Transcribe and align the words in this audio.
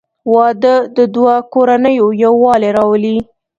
•واده 0.33 0.75
د 0.97 0.97
دوه 1.15 1.35
کورنیو 1.53 2.07
یووالی 2.23 2.69
راولي. 2.77 3.17